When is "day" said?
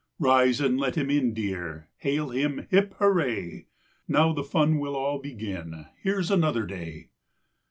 6.65-7.09